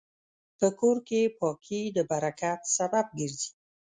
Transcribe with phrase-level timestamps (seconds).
[0.59, 3.49] په کور کې پاکي د برکت سبب ګرځي.